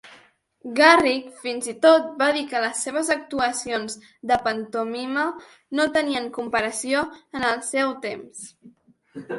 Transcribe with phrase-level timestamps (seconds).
[0.77, 3.99] Garrick fins i tot va dir que les seves actuacions
[4.33, 5.27] de pantomima
[5.81, 7.07] no tenien comparació
[7.41, 8.47] en el seu temps.